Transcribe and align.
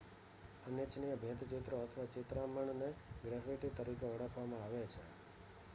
અનિચ્છનીય 0.65 1.17
ભીંતચિત્રો 1.17 1.81
અથવા 1.81 2.07
ચિતરામણને 2.13 2.89
ગ્રેફિટી 3.23 3.73
તરીકે 3.75 4.05
ઓળખવામાં 4.09 4.65
આવે 4.65 4.83
છે 4.87 5.05